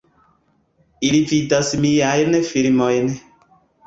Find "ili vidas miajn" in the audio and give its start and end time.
1.09-2.39